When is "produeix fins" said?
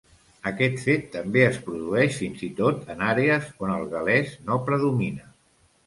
1.67-2.43